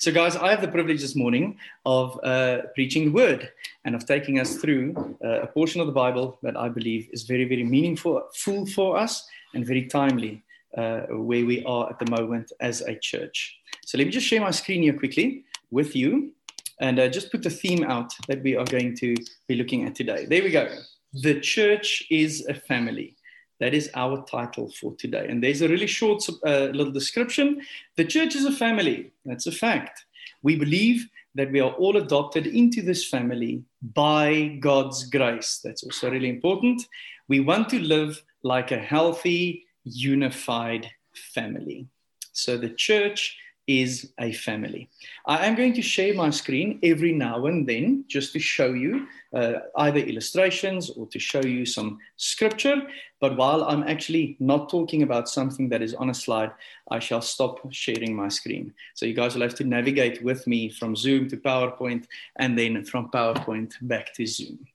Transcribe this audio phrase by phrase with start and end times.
[0.00, 3.52] So, guys, I have the privilege this morning of uh, preaching the word
[3.84, 7.24] and of taking us through uh, a portion of the Bible that I believe is
[7.24, 10.42] very, very meaningful full for us and very timely
[10.74, 13.58] uh, where we are at the moment as a church.
[13.84, 16.32] So, let me just share my screen here quickly with you
[16.80, 19.14] and uh, just put the theme out that we are going to
[19.48, 20.24] be looking at today.
[20.24, 20.66] There we go.
[21.12, 23.16] The church is a family.
[23.60, 25.26] That is our title for today.
[25.28, 27.60] And there's a really short uh, little description.
[27.96, 29.12] The church is a family.
[29.24, 30.04] That's a fact.
[30.42, 33.62] We believe that we are all adopted into this family
[33.94, 35.60] by God's grace.
[35.62, 36.82] That's also really important.
[37.28, 40.90] We want to live like a healthy, unified
[41.34, 41.86] family.
[42.32, 43.36] So the church
[43.70, 44.88] is a family.
[45.26, 49.06] I am going to share my screen every now and then just to show you
[49.32, 52.82] uh, either illustrations or to show you some scripture.
[53.20, 56.50] But while I'm actually not talking about something that is on a slide,
[56.90, 58.74] I shall stop sharing my screen.
[58.94, 62.06] So you guys will have to navigate with me from Zoom to PowerPoint
[62.40, 64.66] and then from PowerPoint back to Zoom.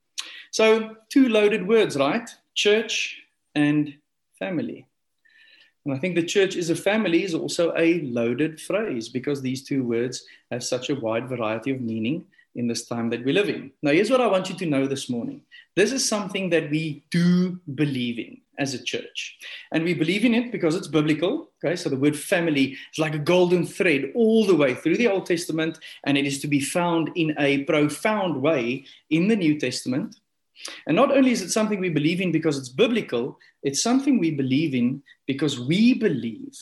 [0.51, 2.29] So, two loaded words, right?
[2.53, 3.21] Church
[3.55, 3.93] and
[4.39, 4.87] family.
[5.85, 9.63] And I think the church is a family is also a loaded phrase because these
[9.63, 13.49] two words have such a wide variety of meaning in this time that we live
[13.49, 13.71] in.
[13.83, 15.41] Now, here's what I want you to know this morning
[15.75, 19.37] this is something that we do believe in as a church.
[19.73, 21.49] And we believe in it because it's biblical.
[21.63, 25.09] Okay, so the word family is like a golden thread all the way through the
[25.09, 29.59] Old Testament, and it is to be found in a profound way in the New
[29.59, 30.15] Testament.
[30.87, 34.31] And not only is it something we believe in because it's biblical, it's something we
[34.31, 36.55] believe in because we believe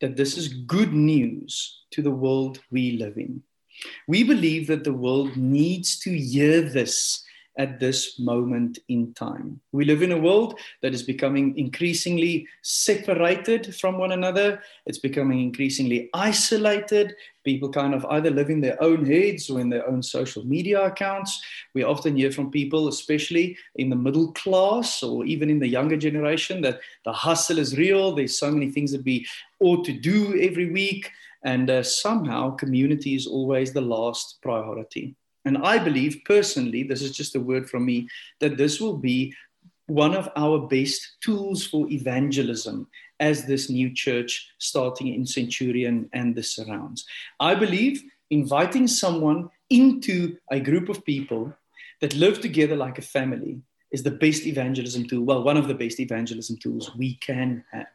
[0.00, 3.42] that this is good news to the world we live in.
[4.06, 7.24] We believe that the world needs to hear this
[7.60, 9.60] at this moment in time.
[9.72, 14.62] We live in a world that is becoming increasingly separated from one another.
[14.86, 17.14] It's becoming increasingly isolated.
[17.44, 20.80] People kind of either live in their own heads or in their own social media
[20.86, 21.38] accounts.
[21.74, 25.98] We often hear from people, especially in the middle class or even in the younger
[25.98, 28.14] generation, that the hustle is real.
[28.14, 29.26] There's so many things that we
[29.60, 31.10] ought to do every week.
[31.42, 35.14] And uh, somehow community is always the last priority.
[35.44, 38.08] And I believe personally, this is just a word from me,
[38.40, 39.34] that this will be
[39.86, 42.86] one of our best tools for evangelism
[43.18, 47.04] as this new church starting in Centurion and the surrounds.
[47.38, 51.52] I believe inviting someone into a group of people
[52.00, 53.60] that live together like a family
[53.92, 55.24] is the best evangelism tool.
[55.24, 57.86] Well, one of the best evangelism tools we can have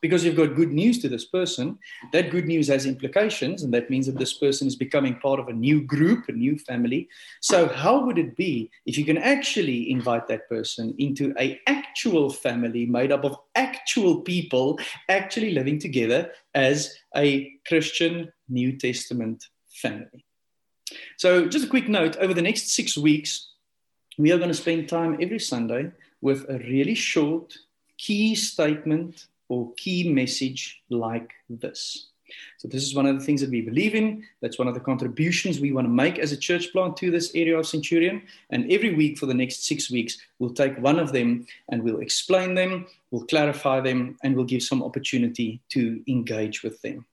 [0.00, 1.78] because you've got good news to this person.
[2.12, 5.48] That good news has implications, and that means that this person is becoming part of
[5.48, 7.08] a new group, a new family.
[7.40, 12.30] So, how would it be if you can actually invite that person into a actual
[12.30, 14.78] family made up of actual people
[15.08, 20.24] actually living together as a Christian New Testament family?
[21.18, 23.48] So, just a quick note over the next six weeks,
[24.18, 25.90] we are going to spend time every Sunday
[26.20, 27.56] with a really short
[27.96, 32.06] key statement or key message like this.
[32.58, 34.24] So, this is one of the things that we believe in.
[34.40, 37.32] That's one of the contributions we want to make as a church plant to this
[37.34, 38.22] area of Centurion.
[38.50, 42.00] And every week for the next six weeks, we'll take one of them and we'll
[42.00, 47.04] explain them, we'll clarify them, and we'll give some opportunity to engage with them.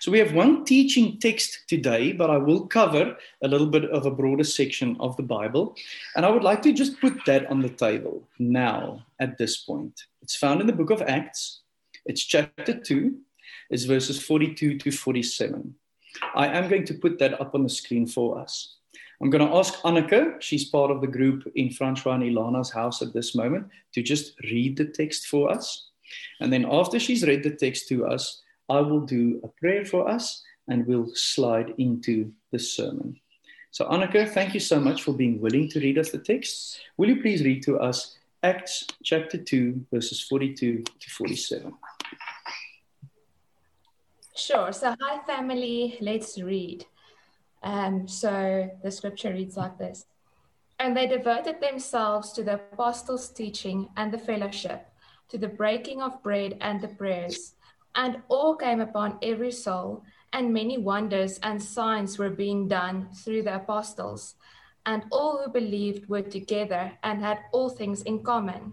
[0.00, 4.04] So, we have one teaching text today, but I will cover a little bit of
[4.04, 5.76] a broader section of the Bible.
[6.16, 10.04] And I would like to just put that on the table now at this point.
[10.22, 11.60] It's found in the book of Acts,
[12.06, 13.16] it's chapter 2,
[13.70, 15.74] it's verses 42 to 47.
[16.34, 18.76] I am going to put that up on the screen for us.
[19.22, 23.02] I'm going to ask Anneke, she's part of the group in Francois and Ilana's house
[23.02, 25.88] at this moment, to just read the text for us.
[26.40, 30.08] And then after she's read the text to us, I will do a prayer for
[30.08, 33.20] us and we'll slide into the sermon.
[33.72, 36.80] So, Anneke, thank you so much for being willing to read us the text.
[36.96, 41.72] Will you please read to us Acts chapter 2, verses 42 to 47?
[44.40, 44.72] Sure.
[44.72, 45.98] So, hi, family.
[46.00, 46.86] Let's read.
[47.62, 50.06] Um, so, the scripture reads like this
[50.78, 54.88] And they devoted themselves to the apostles' teaching and the fellowship,
[55.28, 57.54] to the breaking of bread and the prayers.
[57.94, 63.42] And all came upon every soul, and many wonders and signs were being done through
[63.42, 64.36] the apostles.
[64.86, 68.72] And all who believed were together and had all things in common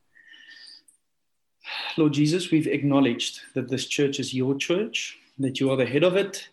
[1.97, 6.03] Lord Jesus, we've acknowledged that this church is your church, that you are the head
[6.03, 6.47] of it,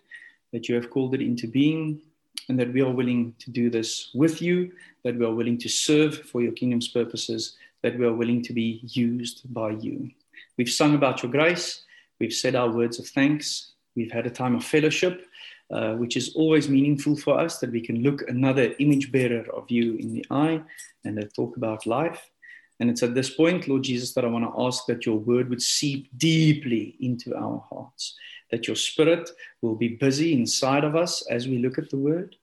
[0.52, 2.00] that you have called it into being,
[2.48, 4.72] and that we are willing to do this with you,
[5.04, 8.52] that we are willing to serve for your kingdom's purposes, that we are willing to
[8.52, 10.10] be used by you.
[10.56, 11.82] We've sung about your grace,
[12.18, 15.26] we've said our words of thanks, we've had a time of fellowship,
[15.70, 19.70] uh, which is always meaningful for us that we can look another image bearer of
[19.70, 20.60] you in the eye
[21.04, 22.30] and talk about life.
[22.80, 25.48] And it's at this point, Lord Jesus, that I want to ask that your word
[25.50, 28.16] would seep deeply into our hearts,
[28.50, 29.28] that your spirit
[29.62, 32.36] will be busy inside of us as we look at the word,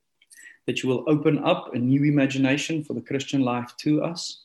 [0.68, 4.42] that you will open up a new imagination for the Christian life to us,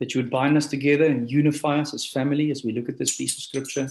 [0.00, 2.98] that you would bind us together and unify us as family as we look at
[2.98, 3.90] this piece of scripture,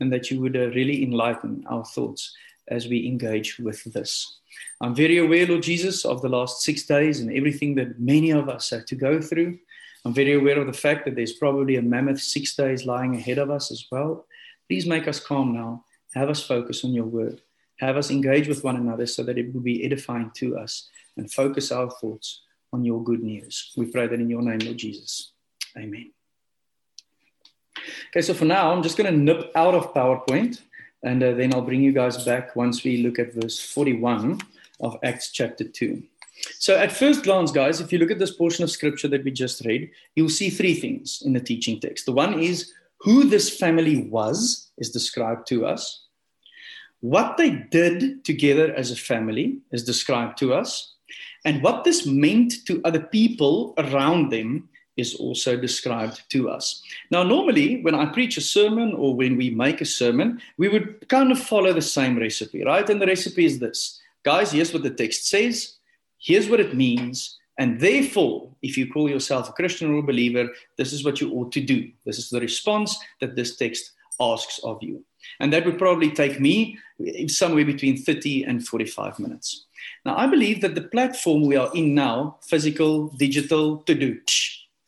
[0.00, 2.34] and that you would uh, really enlighten our thoughts
[2.68, 4.40] as we engage with this.
[4.80, 8.48] I'm very aware, Lord Jesus, of the last six days and everything that many of
[8.48, 9.58] us had to go through.
[10.04, 13.38] I'm very aware of the fact that there's probably a mammoth six days lying ahead
[13.38, 14.26] of us as well.
[14.68, 15.84] Please make us calm now.
[16.14, 17.42] Have us focus on your word.
[17.80, 21.32] Have us engage with one another so that it will be edifying to us and
[21.32, 22.42] focus our thoughts
[22.72, 23.72] on your good news.
[23.76, 25.32] We pray that in your name, Lord Jesus.
[25.76, 26.12] Amen.
[28.10, 30.60] Okay, so for now, I'm just going to nip out of PowerPoint
[31.02, 34.40] and uh, then I'll bring you guys back once we look at verse 41
[34.80, 36.02] of Acts chapter 2.
[36.58, 39.30] So, at first glance, guys, if you look at this portion of scripture that we
[39.30, 42.06] just read, you'll see three things in the teaching text.
[42.06, 46.06] The one is who this family was, is described to us.
[47.00, 50.94] What they did together as a family is described to us.
[51.44, 56.82] And what this meant to other people around them is also described to us.
[57.10, 61.08] Now, normally, when I preach a sermon or when we make a sermon, we would
[61.08, 62.88] kind of follow the same recipe, right?
[62.90, 65.77] And the recipe is this guys, here's what the text says,
[66.18, 67.38] here's what it means.
[67.58, 71.32] And therefore, if you call yourself a Christian or a believer, this is what you
[71.32, 71.90] ought to do.
[72.06, 75.04] This is the response that this text asks of you.
[75.40, 76.78] And that would probably take me
[77.26, 79.66] somewhere between 30 and 45 minutes.
[80.04, 84.20] Now, I believe that the platform we are in now, physical, digital, to do,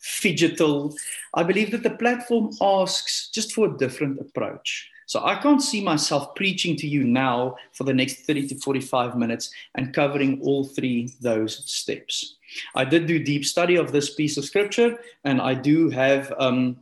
[0.01, 0.93] phygital.
[1.33, 4.89] I believe that the platform asks just for a different approach.
[5.11, 9.17] So I can't see myself preaching to you now for the next 30 to 45
[9.17, 12.37] minutes and covering all three those steps.
[12.75, 16.77] I did do deep study of this piece of scripture, and I do have um,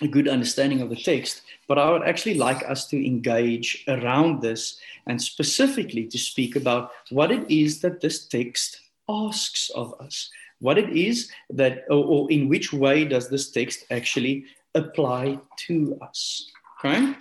[0.00, 1.42] a good understanding of the text.
[1.66, 4.78] But I would actually like us to engage around this
[5.08, 10.30] and specifically to speak about what it is that this text asks of us
[10.60, 14.44] what it is that, or, or in which way does this text actually
[14.76, 16.52] apply to us.
[16.78, 17.16] Okay?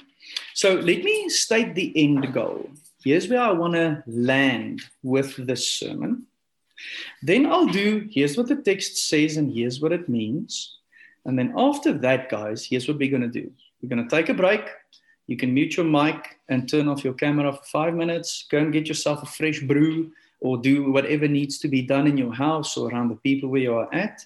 [0.54, 2.70] So let me state the end goal.
[3.04, 6.26] Here's where I want to land with this sermon.
[7.22, 10.78] Then I'll do here's what the text says and here's what it means.
[11.26, 13.52] And then after that, guys, here's what we're going to do.
[13.82, 14.62] We're going to take a break.
[15.28, 18.46] You can mute your mic and turn off your camera for five minutes.
[18.50, 22.18] Go and get yourself a fresh brew or do whatever needs to be done in
[22.18, 24.26] your house or around the people where you are at.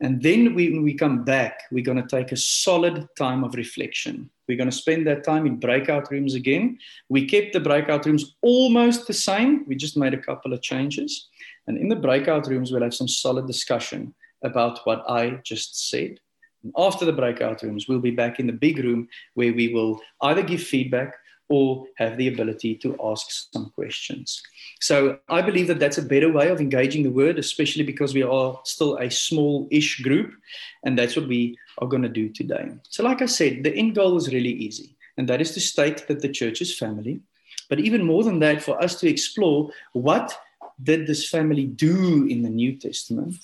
[0.00, 3.54] And then we, when we come back, we're going to take a solid time of
[3.54, 4.30] reflection.
[4.48, 6.78] We're going to spend that time in breakout rooms again.
[7.08, 9.64] We kept the breakout rooms almost the same.
[9.66, 11.28] We just made a couple of changes.
[11.66, 16.18] And in the breakout rooms, we'll have some solid discussion about what I just said.
[16.62, 20.00] And after the breakout rooms, we'll be back in the big room where we will
[20.22, 21.14] either give feedback
[21.50, 24.42] or have the ability to ask some questions.
[24.80, 28.22] So I believe that that's a better way of engaging the word, especially because we
[28.22, 30.32] are still a small ish group.
[30.84, 32.70] And that's what we are going to do today.
[32.88, 36.06] So, like I said, the end goal is really easy, and that is to state
[36.08, 37.20] that the church is family.
[37.68, 40.36] But even more than that, for us to explore what
[40.82, 43.36] did this family do in the New Testament?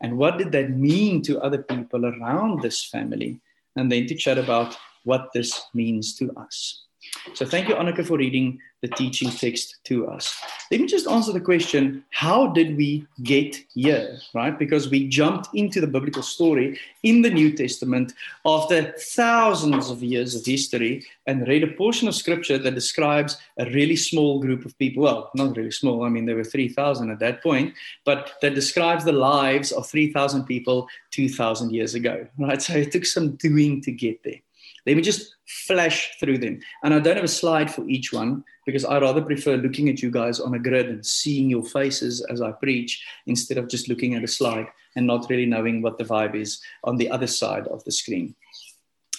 [0.00, 3.40] And what did that mean to other people around this family?
[3.76, 6.84] And then to chat about what this means to us.
[7.32, 10.38] So thank you, Anneke, for reading the teaching text to us.
[10.70, 14.58] Let me just answer the question how did we get here, right?
[14.58, 18.12] Because we jumped into the biblical story in the New Testament
[18.44, 23.64] after thousands of years of history and read a portion of scripture that describes a
[23.70, 25.04] really small group of people.
[25.04, 27.72] Well, not really small, I mean, there were 3,000 at that point,
[28.04, 32.60] but that describes the lives of 3,000 people 2,000 years ago, right?
[32.60, 34.40] So it took some doing to get there.
[34.86, 35.34] Let me just
[35.66, 36.60] flash through them.
[36.82, 40.02] And I don't have a slide for each one because I rather prefer looking at
[40.02, 43.88] you guys on a grid and seeing your faces as I preach instead of just
[43.88, 47.26] looking at a slide and not really knowing what the vibe is on the other
[47.26, 48.34] side of the screen.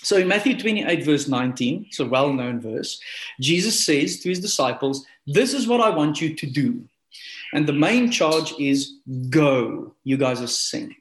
[0.06, 3.02] So in Matthew 28, verse 19, it's a well known verse,
[3.40, 6.84] Jesus says to his disciples, This is what I want you to do.
[7.54, 8.98] And the main charge is
[9.30, 9.96] go.
[10.04, 10.94] You guys are sent.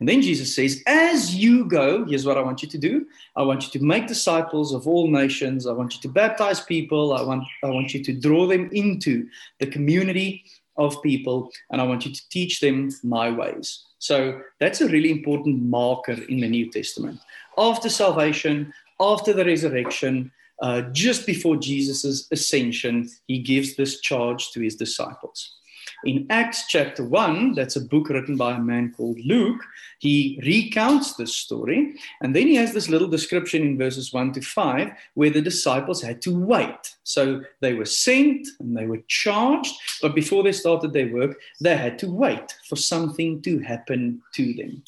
[0.00, 3.06] And then Jesus says, As you go, here's what I want you to do.
[3.36, 5.66] I want you to make disciples of all nations.
[5.66, 7.12] I want you to baptize people.
[7.12, 9.28] I want, I want you to draw them into
[9.58, 10.44] the community
[10.78, 11.50] of people.
[11.70, 13.84] And I want you to teach them my ways.
[13.98, 17.20] So that's a really important marker in the New Testament.
[17.58, 24.60] After salvation, after the resurrection, uh, just before Jesus' ascension, he gives this charge to
[24.60, 25.56] his disciples.
[26.04, 29.62] In Acts chapter 1, that's a book written by a man called Luke,
[29.98, 31.96] he recounts this story.
[32.22, 36.00] And then he has this little description in verses 1 to 5 where the disciples
[36.00, 36.96] had to wait.
[37.04, 41.76] So they were sent and they were charged, but before they started their work, they
[41.76, 44.82] had to wait for something to happen to them.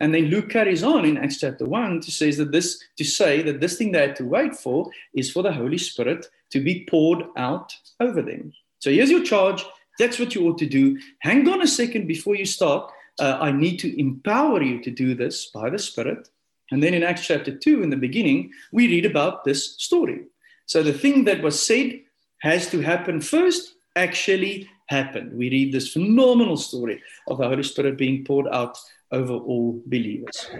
[0.00, 3.42] And then Luke carries on in Acts chapter 1 to says that this to say
[3.42, 6.86] that this thing they had to wait for is for the Holy Spirit to be
[6.88, 8.52] poured out over them.
[8.78, 9.64] So here's your charge.
[9.98, 10.98] That's what you ought to do.
[11.20, 12.90] Hang on a second before you start.
[13.18, 16.28] Uh, I need to empower you to do this by the Spirit.
[16.70, 20.24] And then in Acts chapter 2, in the beginning, we read about this story.
[20.66, 22.00] So the thing that was said
[22.40, 25.32] has to happen first actually happened.
[25.32, 28.78] We read this phenomenal story of the Holy Spirit being poured out
[29.12, 30.50] over all believers.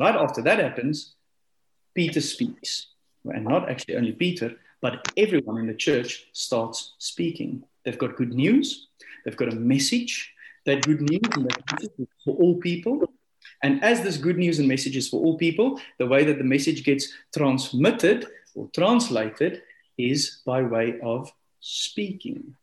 [0.00, 1.14] Right after that happens,
[1.94, 2.86] Peter speaks.
[3.24, 7.64] And not actually only Peter, but everyone in the church starts speaking.
[7.84, 8.88] They've got good news,
[9.24, 10.30] they've got a message.
[10.66, 13.04] That good news and that message is for all people.
[13.62, 16.44] And as this good news and message is for all people, the way that the
[16.44, 19.62] message gets transmitted or translated
[19.98, 22.56] is by way of speaking.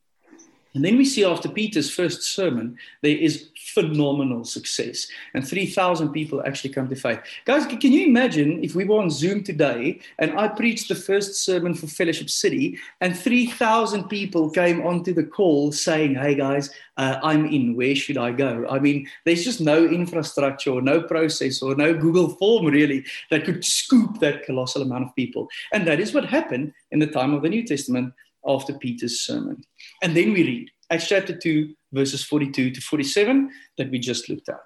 [0.73, 5.07] And then we see after Peter's first sermon, there is phenomenal success.
[5.33, 7.19] And 3,000 people actually come to faith.
[7.45, 11.45] Guys, can you imagine if we were on Zoom today and I preached the first
[11.45, 17.19] sermon for Fellowship City and 3,000 people came onto the call saying, Hey guys, uh,
[17.21, 17.75] I'm in.
[17.75, 18.65] Where should I go?
[18.69, 23.43] I mean, there's just no infrastructure or no process or no Google form really that
[23.43, 25.49] could scoop that colossal amount of people.
[25.73, 28.13] And that is what happened in the time of the New Testament
[28.45, 29.63] after Peter's sermon.
[30.01, 34.49] And then we read Acts chapter 2, verses 42 to 47 that we just looked
[34.49, 34.61] at.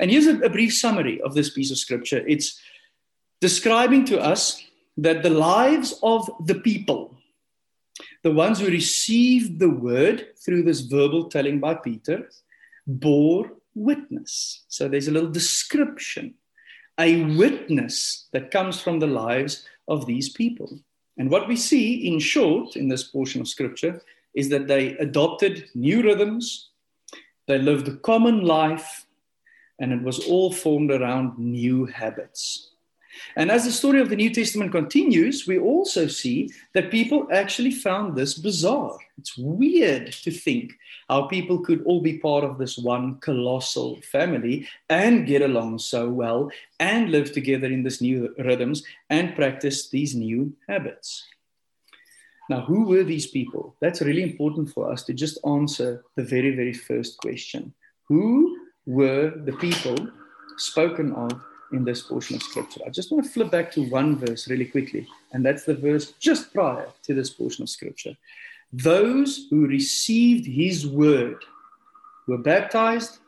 [0.00, 2.60] And here's a, a brief summary of this piece of scripture it's
[3.40, 4.62] describing to us
[4.96, 7.16] that the lives of the people,
[8.22, 12.30] the ones who received the word through this verbal telling by Peter,
[12.86, 14.64] bore witness.
[14.68, 16.34] So there's a little description,
[16.98, 20.80] a witness that comes from the lives of these people.
[21.18, 24.02] And what we see, in short, in this portion of scripture,
[24.34, 26.70] is that they adopted new rhythms,
[27.46, 29.06] they lived a common life,
[29.78, 32.70] and it was all formed around new habits.
[33.36, 37.70] And as the story of the New Testament continues, we also see that people actually
[37.70, 38.96] found this bizarre.
[39.18, 40.72] It's weird to think
[41.08, 46.08] how people could all be part of this one colossal family and get along so
[46.08, 51.24] well and live together in these new rhythms and practice these new habits.
[52.48, 53.74] Now, who were these people?
[53.80, 57.74] That's really important for us to just answer the very, very first question.
[58.04, 59.96] Who were the people
[60.56, 61.32] spoken of
[61.72, 62.80] in this portion of scripture.
[62.86, 66.12] I just want to flip back to one verse really quickly, and that's the verse
[66.12, 68.16] just prior to this portion of scripture.
[68.72, 71.44] Those who received his word
[72.26, 73.18] were baptized,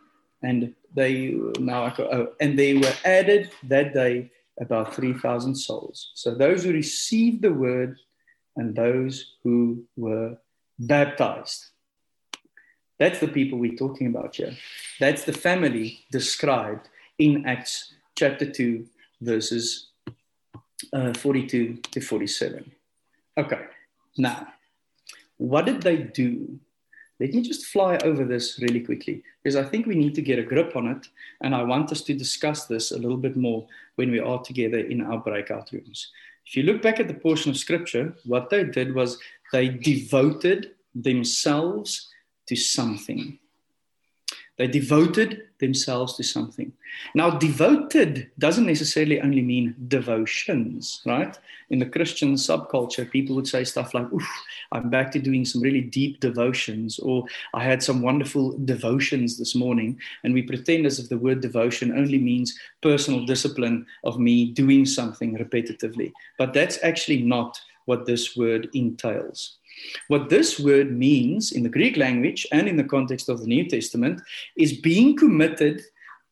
[0.42, 4.30] and they now oh, and they were added that day
[4.61, 6.11] about 3,000 souls.
[6.14, 7.97] So those who received the word
[8.57, 10.37] and those who were
[10.78, 11.66] baptized.
[12.99, 14.57] That's the people we're talking about here.
[14.99, 18.84] That's the family described in Acts chapter 2,
[19.20, 19.90] verses
[20.92, 22.72] uh, 42 to 47.
[23.37, 23.60] Okay,
[24.16, 24.48] now,
[25.37, 26.58] what did they do?
[27.20, 30.40] Let me just fly over this really quickly because I think we need to get
[30.40, 31.06] a grip on it.
[31.40, 34.78] And I want us to discuss this a little bit more when we are together
[34.78, 36.10] in our breakout rooms.
[36.46, 39.18] If you look back at the portion of scripture, what they did was
[39.52, 42.08] they devoted themselves
[42.46, 43.38] to something.
[44.56, 46.72] They devoted themselves to something.
[47.14, 51.38] Now, devoted doesn't necessarily only mean devotions, right?
[51.70, 54.28] In the Christian subculture, people would say stuff like, Oof,
[54.72, 57.24] I'm back to doing some really deep devotions, or
[57.54, 59.98] I had some wonderful devotions this morning.
[60.24, 64.86] And we pretend as if the word devotion only means personal discipline of me doing
[64.86, 66.12] something repetitively.
[66.38, 69.56] But that's actually not what this word entails.
[70.08, 73.68] What this word means in the Greek language and in the context of the New
[73.68, 74.20] Testament
[74.56, 75.82] is being committed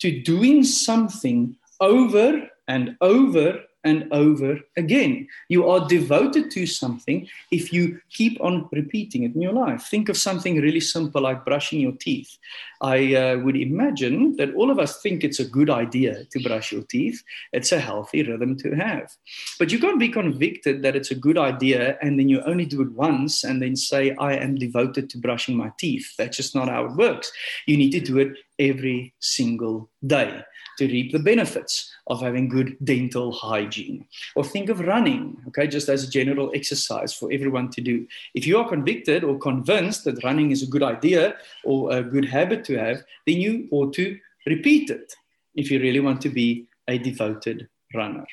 [0.00, 5.28] to doing something over and over and over again.
[5.48, 9.82] You are devoted to something if you keep on repeating it in your life.
[9.84, 12.36] Think of something really simple like brushing your teeth.
[12.80, 16.72] I uh, would imagine that all of us think it's a good idea to brush
[16.72, 17.22] your teeth.
[17.52, 19.10] It's a healthy rhythm to have.
[19.58, 22.82] But you can't be convicted that it's a good idea and then you only do
[22.82, 26.14] it once and then say, I am devoted to brushing my teeth.
[26.18, 27.32] That's just not how it works.
[27.66, 30.42] You need to do it every single day
[30.78, 34.06] to reap the benefits of having good dental hygiene.
[34.34, 38.06] Or think of running, okay, just as a general exercise for everyone to do.
[38.34, 42.26] If you are convicted or convinced that running is a good idea or a good
[42.26, 45.14] habit to have, then you ought to repeat it
[45.54, 48.26] if you really want to be a devoted runner.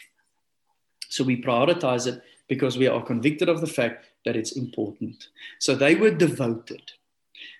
[1.09, 5.29] So we prioritize it because we are convicted of the fact that it's important.
[5.59, 6.91] So they were devoted,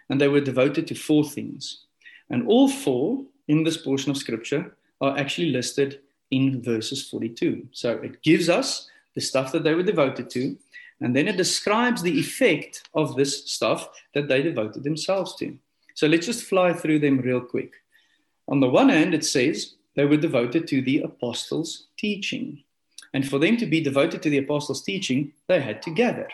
[0.10, 1.86] and they were devoted to four things.
[2.30, 6.00] And all four in this portion of scripture are actually listed
[6.32, 7.68] in verses 42.
[7.72, 10.58] So it gives us the stuff that they were devoted to,
[11.00, 15.58] and then it describes the effect of this stuff that they devoted themselves to.
[15.93, 17.73] So let's just fly through them real quick.
[18.47, 22.63] On the one hand, it says they were devoted to the apostles' teaching.
[23.13, 26.29] And for them to be devoted to the apostles' teaching, they had to gather.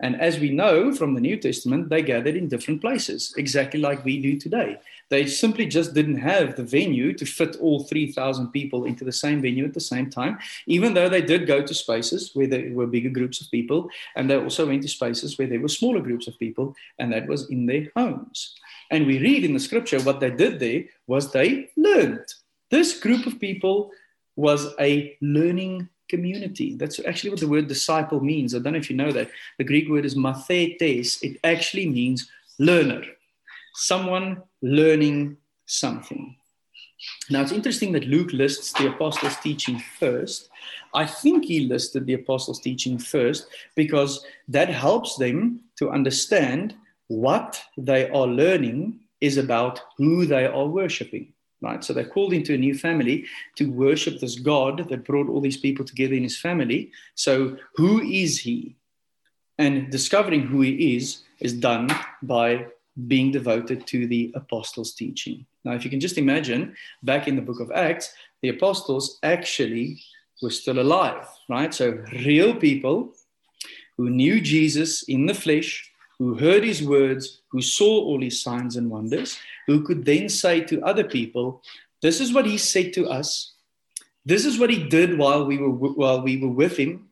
[0.00, 4.04] And as we know from the New Testament, they gathered in different places, exactly like
[4.04, 4.78] we do today.
[5.08, 9.40] They simply just didn't have the venue to fit all 3,000 people into the same
[9.40, 12.86] venue at the same time, even though they did go to spaces where there were
[12.86, 13.88] bigger groups of people.
[14.16, 17.26] And they also went to spaces where there were smaller groups of people, and that
[17.26, 18.54] was in their homes.
[18.90, 22.26] And we read in the scripture what they did there was they learned.
[22.70, 23.90] This group of people
[24.36, 26.74] was a learning community.
[26.76, 28.54] That's actually what the word disciple means.
[28.54, 29.30] I don't know if you know that.
[29.58, 31.22] The Greek word is mathetes.
[31.22, 33.02] It actually means learner,
[33.74, 36.36] someone learning something.
[37.28, 40.48] Now, it's interesting that Luke lists the apostles' teaching first.
[40.94, 46.74] I think he listed the apostles' teaching first because that helps them to understand
[47.08, 51.82] what they are learning is about who they are worshiping right?
[51.82, 53.24] So they're called into a new family
[53.56, 56.90] to worship this God that brought all these people together in his family.
[57.14, 58.76] So who is he?
[59.58, 61.88] And discovering who he is is done
[62.22, 62.66] by
[63.06, 65.46] being devoted to the apostles' teaching.
[65.64, 70.00] Now, if you can just imagine, back in the book of Acts, the apostles actually
[70.42, 71.72] were still alive, right?
[71.72, 73.12] So real people
[73.96, 78.76] who knew Jesus in the flesh, who heard his words, who saw all his signs
[78.76, 81.62] and wonders, who could then say to other people,
[82.02, 83.52] This is what he said to us.
[84.24, 87.10] This is what he did while we were, while we were with him.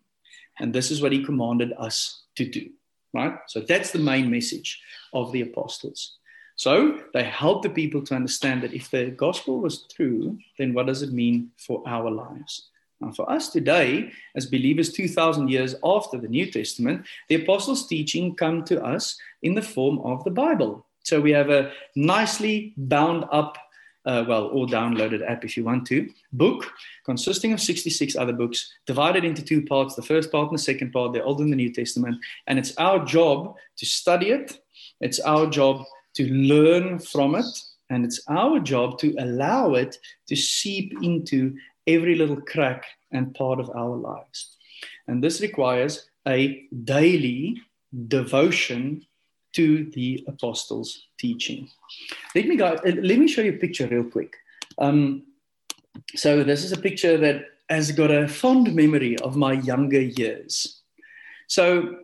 [0.58, 2.70] And this is what he commanded us to do.
[3.12, 3.38] Right?
[3.46, 4.80] So that's the main message
[5.12, 6.16] of the apostles.
[6.56, 10.86] So they help the people to understand that if the gospel was true, then what
[10.86, 12.68] does it mean for our lives?
[13.12, 18.64] For us today, as believers 2,000 years after the New Testament, the apostles' teaching come
[18.64, 20.86] to us in the form of the Bible.
[21.04, 23.58] So we have a nicely bound up,
[24.06, 26.70] uh, well, or downloaded app if you want to, book
[27.04, 30.92] consisting of 66 other books divided into two parts the first part and the second
[30.92, 32.16] part, the Old and the New Testament.
[32.46, 34.60] And it's our job to study it,
[35.00, 37.46] it's our job to learn from it,
[37.90, 41.54] and it's our job to allow it to seep into
[41.86, 44.56] every little crack and part of our lives.
[45.06, 47.60] And this requires a daily
[48.08, 49.06] devotion
[49.52, 51.68] to the apostles' teaching.
[52.34, 52.76] Let me go.
[52.84, 54.34] Let me show you a picture real quick.
[54.78, 55.22] Um,
[56.16, 60.82] so this is a picture that has got a fond memory of my younger years.
[61.46, 61.98] So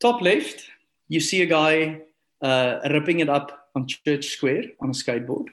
[0.00, 0.66] top left,
[1.08, 2.02] you see a guy
[2.42, 5.46] uh, ripping it up on Church Square on a skateboard.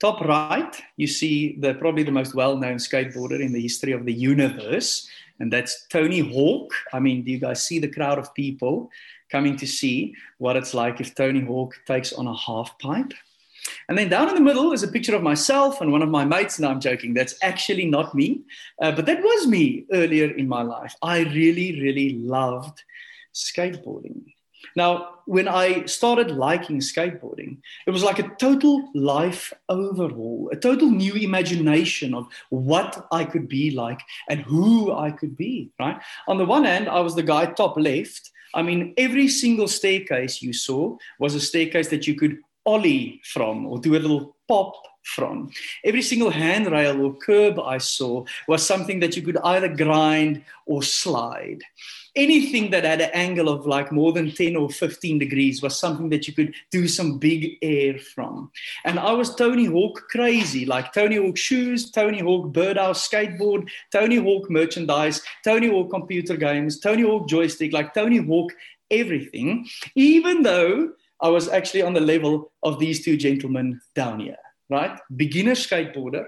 [0.00, 4.12] Top right, you see the probably the most well-known skateboarder in the history of the
[4.12, 5.06] universe,
[5.40, 6.72] and that's Tony Hawk.
[6.94, 8.90] I mean, do you guys see the crowd of people
[9.30, 13.12] coming to see what it's like if Tony Hawk takes on a half pipe?
[13.90, 16.24] And then down in the middle is a picture of myself and one of my
[16.24, 16.58] mates.
[16.58, 18.40] And I'm joking, that's actually not me,
[18.80, 20.94] uh, but that was me earlier in my life.
[21.02, 22.82] I really, really loved
[23.34, 24.32] skateboarding.
[24.76, 30.90] Now, when I started liking skateboarding, it was like a total life overhaul, a total
[30.90, 36.00] new imagination of what I could be like and who I could be, right?
[36.28, 38.30] On the one hand, I was the guy top left.
[38.54, 43.66] I mean, every single staircase you saw was a staircase that you could ollie from
[43.66, 45.50] or do a little pop from.
[45.84, 50.82] Every single handrail or curb I saw was something that you could either grind or
[50.82, 51.62] slide.
[52.16, 56.08] Anything that had an angle of like more than 10 or 15 degrees was something
[56.10, 58.50] that you could do some big air from.
[58.84, 64.16] And I was Tony Hawk crazy, like Tony Hawk shoes, Tony Hawk birdhouse skateboard, Tony
[64.16, 68.52] Hawk merchandise, Tony Hawk computer games, Tony Hawk joystick, like Tony Hawk
[68.90, 70.90] everything, even though
[71.22, 74.36] I was actually on the level of these two gentlemen down here
[74.70, 74.98] right?
[75.16, 76.26] Beginner skateboarder,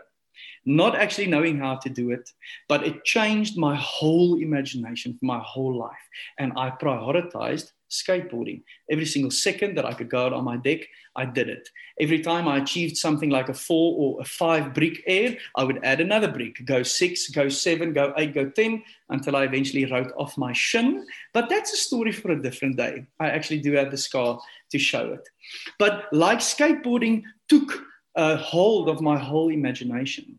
[0.64, 2.28] not actually knowing how to do it,
[2.68, 6.04] but it changed my whole imagination for my whole life.
[6.38, 8.62] And I prioritized skateboarding.
[8.90, 10.80] Every single second that I could go out on my deck,
[11.14, 11.68] I did it.
[12.00, 15.84] Every time I achieved something like a four or a five brick air, I would
[15.84, 20.12] add another brick, go six, go seven, go eight, go 10, until I eventually wrote
[20.16, 21.06] off my shin.
[21.34, 23.04] But that's a story for a different day.
[23.20, 25.28] I actually do have the scar to show it.
[25.78, 30.38] But like skateboarding took a hold of my whole imagination.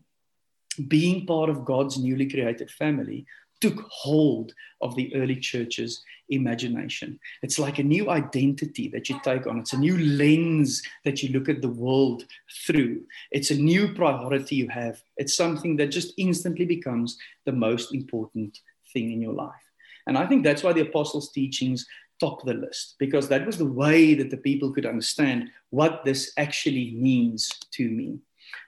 [0.88, 3.26] Being part of God's newly created family
[3.60, 7.18] took hold of the early church's imagination.
[7.42, 11.30] It's like a new identity that you take on, it's a new lens that you
[11.30, 12.24] look at the world
[12.66, 13.02] through.
[13.30, 15.02] It's a new priority you have.
[15.16, 18.60] It's something that just instantly becomes the most important
[18.92, 19.52] thing in your life.
[20.06, 21.86] And I think that's why the apostles' teachings
[22.24, 26.32] top the list because that was the way that the people could understand what this
[26.36, 28.18] actually means to me.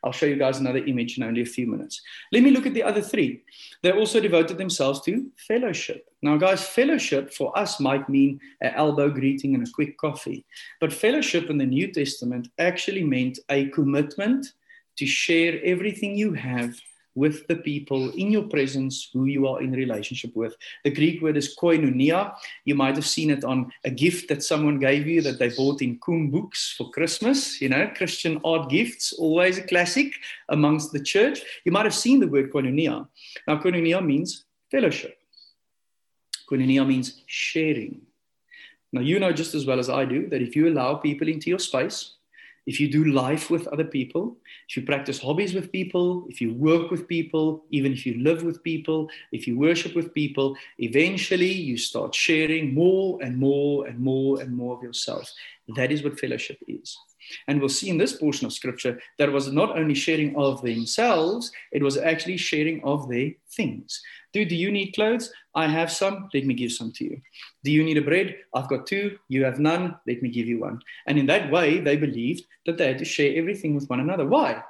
[0.03, 2.01] I'll show you guys another image in only a few minutes.
[2.33, 3.43] Let me look at the other three.
[3.83, 6.09] They also devoted themselves to fellowship.
[6.23, 10.45] Now, guys, fellowship for us might mean an elbow greeting and a quick coffee.
[10.81, 14.47] But fellowship in the New Testament actually meant a commitment
[14.97, 16.75] to share everything you have
[17.17, 20.55] with the people in your presence who you are in relationship with.
[20.85, 22.35] The Greek word is koinonia.
[22.65, 25.83] You might have seen it on a gift that someone gave you that they bought
[25.83, 27.61] in CUM books for Christmas.
[27.61, 30.13] You know, Christian art gifts, always a classic
[30.51, 31.41] amongst the church.
[31.65, 33.09] You might have seen the word koinonia.
[33.49, 35.19] Now, koinonia means fellowship.
[36.51, 38.03] Koinonia means sharing.
[38.93, 41.51] Now, you know just as well as I do that if you allow people into
[41.51, 42.16] your space,
[42.67, 44.37] if you do life with other people,
[44.69, 48.43] if you practice hobbies with people, if you work with people, even if you live
[48.43, 53.99] with people, if you worship with people, eventually you start sharing more and more and
[53.99, 55.33] more and more of yourself.
[55.77, 56.99] That is what fellowship is.
[57.49, 61.51] And we'll see in this portion of scripture that was not only sharing of themselves,
[61.73, 64.03] it was actually sharing of their things.
[64.33, 65.33] Dude, do you need clothes?
[65.55, 66.29] I have some.
[66.35, 67.21] Let me give some to you.
[67.65, 68.37] Do you need a bread?
[68.55, 69.19] I've got two.
[69.29, 69.97] You have none.
[70.07, 70.81] Let me give you one.
[71.07, 74.27] And in that way, they believed that they had to share everything with one another.
[74.27, 74.63] Why?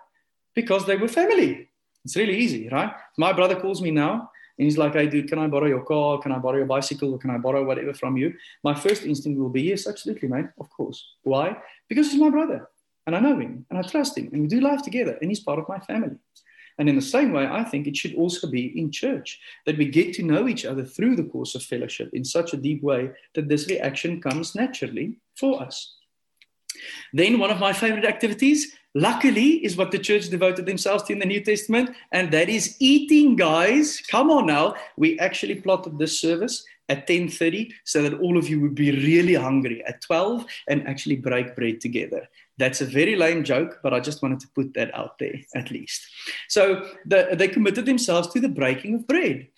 [0.54, 1.68] Because they were family.
[2.04, 2.92] It's really easy, right?
[3.18, 4.30] My brother calls me now
[4.64, 6.18] he's like, hey, dude, can I borrow your car?
[6.18, 7.18] Can I borrow your bicycle?
[7.18, 8.34] Can I borrow whatever from you?
[8.64, 10.46] My first instinct will be, yes, absolutely, mate.
[10.58, 11.04] Of course.
[11.22, 11.56] Why?
[11.88, 12.68] Because he's my brother
[13.06, 15.40] and I know him and I trust him and we do life together and he's
[15.40, 16.16] part of my family.
[16.78, 19.86] And in the same way, I think it should also be in church that we
[19.86, 23.10] get to know each other through the course of fellowship in such a deep way
[23.34, 25.96] that this reaction comes naturally for us.
[27.14, 31.18] Then, one of my favorite activities, luckily, is what the church devoted themselves to in
[31.18, 34.00] the New Testament, and that is eating, guys.
[34.10, 34.74] Come on now.
[34.96, 39.34] We actually plotted this service at 10:30 so that all of you would be really
[39.34, 42.28] hungry at 12 and actually break bread together.
[42.58, 45.70] That's a very lame joke, but I just wanted to put that out there at
[45.70, 46.00] least.
[46.48, 49.48] So the, they committed themselves to the breaking of bread,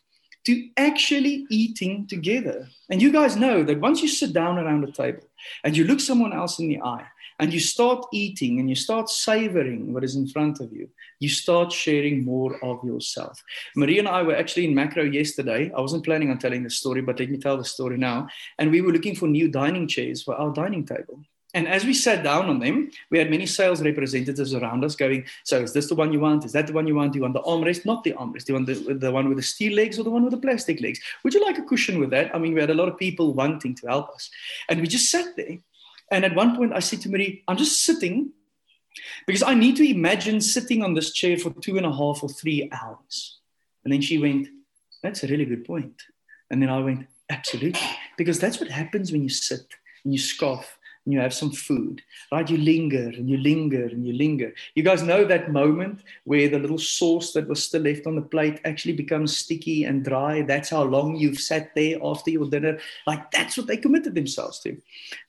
[0.46, 2.68] to actually eating together.
[2.90, 5.24] And you guys know that once you sit down around a table
[5.62, 7.06] and you look someone else in the eye
[7.38, 10.88] and you start eating and you start savoring what is in front of you,
[11.20, 13.42] you start sharing more of yourself.
[13.76, 15.70] Marie and I were actually in Makro yesterday.
[15.76, 18.28] I wasn't planning on telling the story, but let me tell the story now.
[18.58, 21.20] And we were looking for new dining chairs for our dining table.
[21.54, 25.24] And as we sat down on them, we had many sales representatives around us going,
[25.44, 26.44] So, is this the one you want?
[26.44, 27.12] Is that the one you want?
[27.12, 27.86] Do you want the armrest?
[27.86, 28.44] Not the armrest.
[28.44, 30.40] Do you want the, the one with the steel legs or the one with the
[30.40, 31.00] plastic legs?
[31.24, 32.34] Would you like a cushion with that?
[32.34, 34.28] I mean, we had a lot of people wanting to help us.
[34.68, 35.58] And we just sat there.
[36.10, 38.32] And at one point, I said to Marie, I'm just sitting
[39.26, 42.28] because I need to imagine sitting on this chair for two and a half or
[42.28, 43.38] three hours.
[43.84, 44.48] And then she went,
[45.02, 46.02] That's a really good point.
[46.50, 47.80] And then I went, Absolutely.
[48.16, 49.66] Because that's what happens when you sit
[50.04, 50.77] and you scoff
[51.08, 52.50] and you have some food, right?
[52.50, 54.52] You linger and you linger and you linger.
[54.74, 58.20] You guys know that moment where the little sauce that was still left on the
[58.20, 60.42] plate actually becomes sticky and dry.
[60.42, 62.78] That's how long you've sat there after your dinner.
[63.06, 64.76] Like that's what they committed themselves to.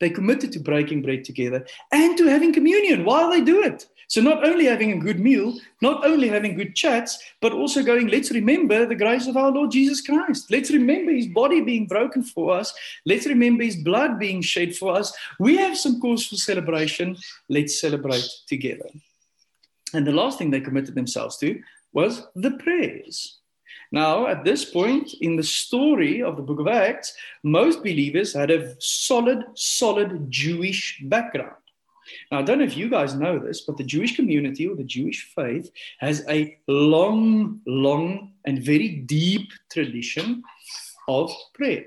[0.02, 3.88] They committed to breaking bread together and to having communion while they do it.
[4.10, 8.08] So, not only having a good meal, not only having good chats, but also going,
[8.08, 10.52] let's remember the grace of our Lord Jesus Christ.
[10.52, 12.74] Let's remember his body being broken for us.
[13.06, 15.14] Let's remember his blood being shed for us.
[15.40, 17.18] We have some cause for celebration.
[17.48, 18.90] Let's celebrate together.
[19.94, 21.62] And the last thing they committed themselves to
[21.94, 23.40] was the prayers.
[23.92, 28.52] Now, at this point in the story of the book of Acts, most believers had
[28.52, 31.56] a solid, solid Jewish background.
[32.32, 34.84] Now, I don't know if you guys know this, but the Jewish community or the
[34.84, 40.44] Jewish faith has a long, long, and very deep tradition
[41.08, 41.86] of prayer,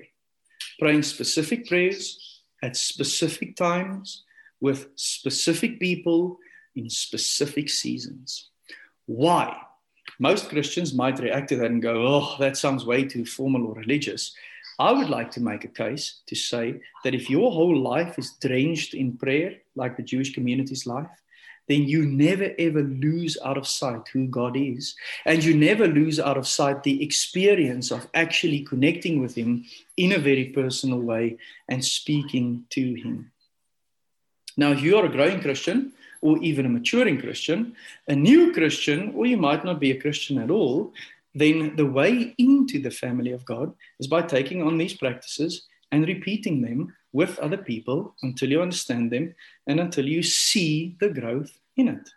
[0.79, 4.25] praying specific prayers at specific times
[4.61, 6.39] with specific people
[6.77, 8.51] in specific seasons.
[9.07, 9.61] Why?
[10.19, 13.75] Most Christians might react to that and go, oh, that sounds way too formal or
[13.75, 14.35] religious.
[14.83, 18.33] I would like to make a case to say that if your whole life is
[18.41, 21.15] drenched in prayer, like the Jewish community's life,
[21.69, 24.97] then you never ever lose out of sight who God is.
[25.25, 29.65] And you never lose out of sight the experience of actually connecting with Him
[29.97, 33.31] in a very personal way and speaking to Him.
[34.57, 35.93] Now, if you are a growing Christian,
[36.23, 37.77] or even a maturing Christian,
[38.09, 40.93] a new Christian, or you might not be a Christian at all,
[41.35, 46.07] then the way into the family of God is by taking on these practices and
[46.07, 49.35] repeating them with other people until you understand them
[49.67, 52.09] and until you see the growth in it.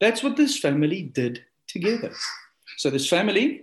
[0.00, 2.12] That's what this family did together.
[2.76, 3.62] So, this family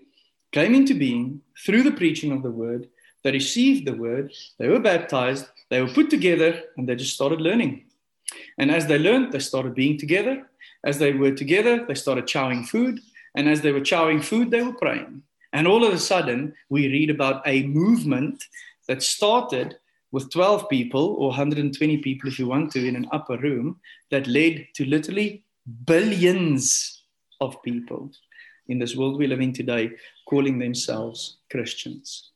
[0.51, 2.87] came into being through the preaching of the word.
[3.23, 7.41] They received the word, they were baptized, they were put together, and they just started
[7.41, 7.85] learning.
[8.57, 10.49] And as they learned, they started being together.
[10.83, 12.99] As they were together, they started chowing food.
[13.35, 15.23] And as they were chowing food, they were praying.
[15.51, 18.43] And all of a sudden, we read about a movement
[18.87, 19.77] that started
[20.11, 23.79] with 12 people or 120 people, if you want to, in an upper room
[24.11, 25.43] that led to literally
[25.85, 27.03] billions
[27.41, 28.11] of people
[28.67, 29.91] in this world we live in today
[30.27, 32.31] calling themselves Christians.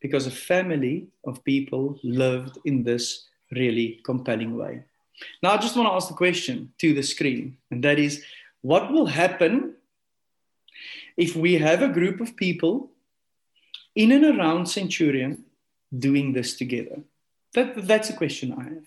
[0.00, 4.82] Because a family of people lived in this really compelling way.
[5.42, 8.24] Now, I just want to ask the question to the screen, and that is
[8.62, 9.74] what will happen
[11.20, 12.90] if we have a group of people
[13.94, 15.44] in and around Centurion
[16.06, 17.02] doing this together?
[17.52, 18.86] That, that's a question I have.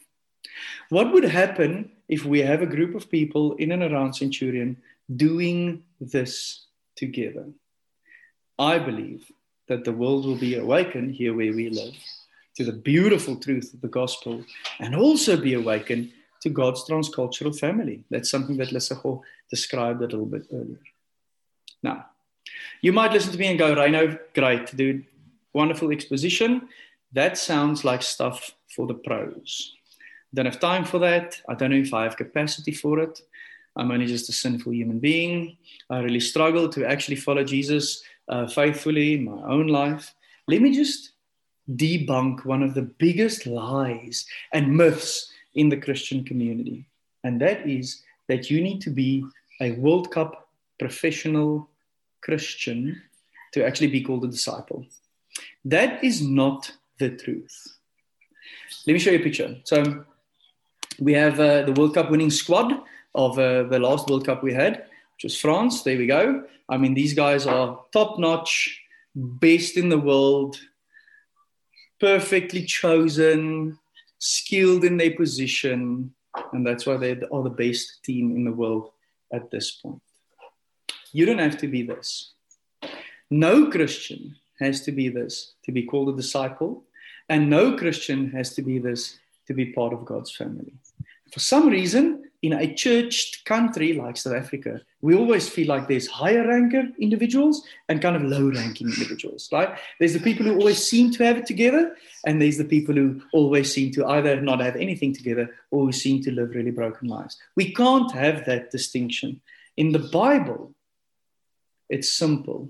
[0.89, 4.77] What would happen if we have a group of people in and around Centurion
[5.15, 6.65] doing this
[6.95, 7.45] together?
[8.57, 9.31] I believe
[9.67, 11.95] that the world will be awakened here where we live
[12.55, 14.43] to the beautiful truth of the gospel
[14.79, 18.03] and also be awakened to God's transcultural family.
[18.09, 20.81] That's something that Lesego described a little bit earlier.
[21.83, 22.07] Now,
[22.81, 25.05] you might listen to me and go, Rhino, great, dude,
[25.53, 26.67] wonderful exposition.
[27.11, 29.73] That sounds like stuff for the pros.
[30.33, 31.39] Don't have time for that.
[31.47, 33.21] I don't know if I have capacity for it.
[33.75, 35.57] I'm only just a sinful human being.
[35.89, 40.13] I really struggle to actually follow Jesus uh, faithfully in my own life.
[40.47, 41.11] Let me just
[41.71, 46.85] debunk one of the biggest lies and myths in the Christian community.
[47.23, 49.25] And that is that you need to be
[49.61, 51.69] a World Cup professional
[52.23, 53.01] Christian
[53.53, 54.85] to actually be called a disciple.
[55.65, 57.77] That is not the truth.
[58.85, 59.57] Let me show you a picture.
[59.63, 60.05] So
[60.99, 62.73] we have uh, the World Cup winning squad
[63.15, 65.83] of uh, the last World Cup we had, which was France.
[65.83, 66.43] There we go.
[66.69, 68.81] I mean, these guys are top notch,
[69.15, 70.57] best in the world,
[71.99, 73.77] perfectly chosen,
[74.19, 76.13] skilled in their position,
[76.51, 78.89] and that's why they are the best team in the world
[79.31, 80.01] at this point.
[81.13, 82.31] You don't have to be this.
[83.29, 86.83] No Christian has to be this to be called a disciple,
[87.29, 90.73] and no Christian has to be this to be part of God's family.
[91.31, 96.07] For some reason, in a churched country like South Africa, we always feel like there's
[96.07, 99.77] higher ranker individuals and kind of low ranking individuals, right?
[99.99, 101.95] There's the people who always seem to have it together,
[102.25, 105.91] and there's the people who always seem to either not have anything together or who
[105.91, 107.37] seem to live really broken lives.
[107.55, 109.41] We can't have that distinction.
[109.77, 110.75] In the Bible,
[111.89, 112.69] it's simple.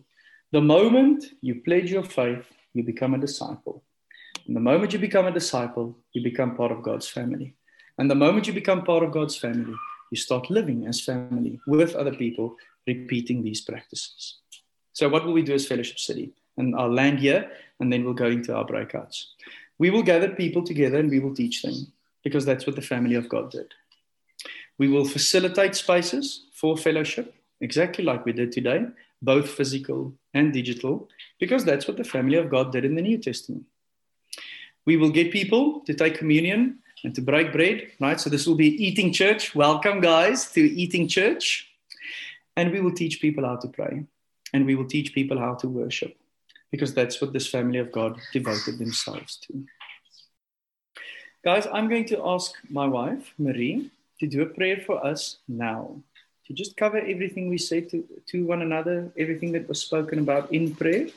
[0.52, 3.84] The moment you pledge your faith, you become a disciple.
[4.46, 7.56] And the moment you become a disciple, you become part of God's family.
[7.98, 9.74] And the moment you become part of God's family,
[10.12, 14.40] you start living as family with other people, repeating these practices.
[14.92, 16.34] So, what will we do as Fellowship City?
[16.58, 19.26] And I'll land here and then we'll go into our breakouts.
[19.80, 21.92] We will gather people together and we will teach them
[22.24, 23.74] because that's what the family of God did.
[24.78, 28.86] We will facilitate spaces for fellowship, exactly like we did today,
[29.22, 33.18] both physical and digital, because that's what the family of God did in the New
[33.18, 33.66] Testament.
[34.86, 38.20] We will get people to take communion and to break bread, right?
[38.20, 39.56] So this will be Eating Church.
[39.56, 41.70] Welcome, guys, to Eating Church.
[42.56, 44.06] And we will teach people how to pray
[44.54, 46.16] and we will teach people how to worship
[46.72, 49.66] because that's what this family of God devoted themselves to.
[51.44, 56.02] Guys, I'm going to ask my wife, Marie, to do a prayer for us now,
[56.54, 60.52] to just cover everything we said to, to one another, everything that was spoken about
[60.52, 61.08] in prayer.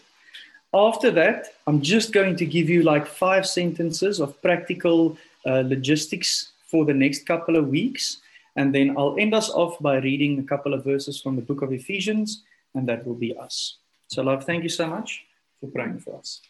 [0.72, 6.52] After that, I'm just going to give you like five sentences of practical uh, logistics
[6.66, 8.18] for the next couple of weeks.
[8.56, 11.62] And then I'll end us off by reading a couple of verses from the book
[11.62, 12.42] of Ephesians,
[12.74, 13.76] and that will be us.
[14.08, 15.24] So, love, thank you so much
[15.60, 16.40] for praying for us.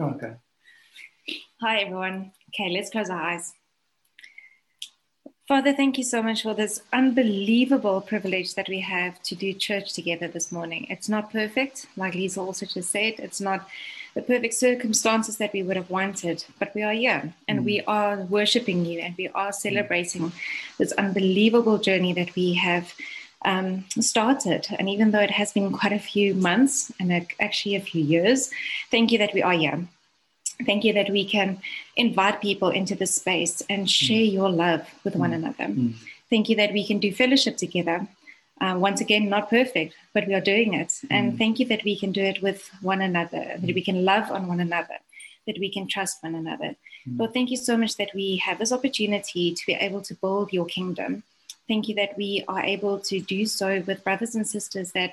[0.00, 0.32] Okay.
[1.60, 2.32] Hi, everyone.
[2.48, 3.57] Okay, let's close our eyes.
[5.48, 9.94] Father, thank you so much for this unbelievable privilege that we have to do church
[9.94, 10.86] together this morning.
[10.90, 13.14] It's not perfect, like Lisa also just said.
[13.16, 13.66] It's not
[14.12, 17.64] the perfect circumstances that we would have wanted, but we are here and mm.
[17.64, 20.32] we are worshiping you and we are celebrating mm.
[20.76, 22.92] this unbelievable journey that we have
[23.46, 24.66] um, started.
[24.78, 28.50] And even though it has been quite a few months and actually a few years,
[28.90, 29.88] thank you that we are here.
[30.66, 31.60] Thank you that we can
[31.96, 33.88] invite people into this space and mm.
[33.88, 34.32] share mm.
[34.32, 35.20] your love with mm.
[35.20, 35.64] one another.
[35.64, 35.94] Mm.
[36.30, 38.06] Thank you that we can do fellowship together.
[38.60, 41.00] Uh, once again, not perfect, but we are doing it.
[41.10, 41.38] And mm.
[41.38, 44.48] thank you that we can do it with one another, that we can love on
[44.48, 44.98] one another,
[45.46, 46.74] that we can trust one another.
[47.08, 47.20] Mm.
[47.20, 50.52] Lord, thank you so much that we have this opportunity to be able to build
[50.52, 51.22] your kingdom.
[51.68, 55.12] Thank you that we are able to do so with brothers and sisters that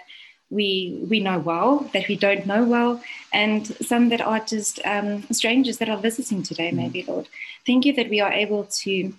[0.49, 3.01] we we know well, that we don't know well,
[3.33, 6.75] and some that are just um, strangers that are visiting today, mm.
[6.75, 7.27] maybe, Lord.
[7.65, 9.13] Thank you that we are able to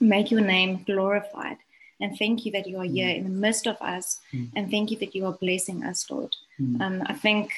[0.00, 1.58] make your name glorified.
[2.00, 3.16] And thank you that you are here mm.
[3.18, 4.20] in the midst of us.
[4.32, 4.50] Mm.
[4.54, 6.34] And thank you that you are blessing us, Lord.
[6.80, 7.52] Um, I think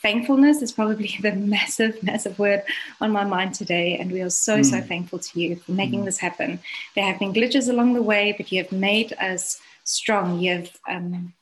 [0.00, 2.62] thankfulness is probably the massive, massive word
[3.00, 3.98] on my mind today.
[3.98, 4.64] And we are so, mm.
[4.64, 6.04] so thankful to you for making mm.
[6.06, 6.60] this happen.
[6.94, 10.40] There have been glitches along the way, but you have made us strong.
[10.40, 11.34] You have um,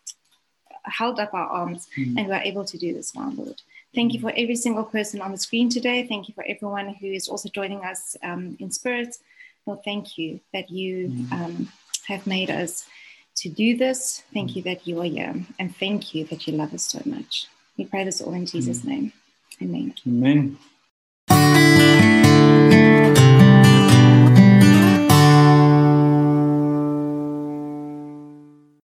[0.85, 2.17] held up our arms mm.
[2.17, 3.61] and we're able to do this now, Lord.
[3.95, 6.07] Thank you for every single person on the screen today.
[6.07, 9.17] Thank you for everyone who is also joining us um, in spirit.
[9.67, 11.33] Lord, thank you that you mm.
[11.33, 11.69] um,
[12.07, 12.87] have made us
[13.37, 14.23] to do this.
[14.33, 14.57] Thank mm.
[14.57, 15.35] you that you are here.
[15.59, 17.47] And thank you that you love us so much.
[17.77, 18.85] We pray this all in Jesus' mm.
[18.87, 19.13] name.
[19.63, 19.95] Amen.
[20.07, 20.59] Amen.